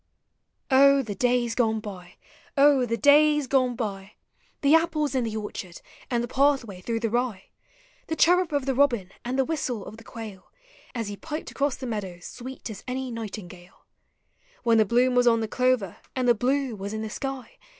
[0.71, 2.15] O the davs gone by!
[2.57, 4.13] O the days gone by!
[4.61, 7.51] The apples in the orchard, and the pathway through the rye;
[8.07, 10.51] The chirrup of the robin, and the whistle of the quail
[10.95, 13.85] As he piped across the meadows sweet as any nightingale;
[14.63, 17.59] When the bloom was on the clover, and the blue was in the sky.